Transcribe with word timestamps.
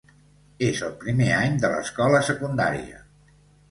És 0.67 0.81
el 0.87 0.95
primer 1.03 1.29
any 1.43 1.61
de 1.67 1.73
l'escola 1.77 2.25
secundària. 2.35 3.09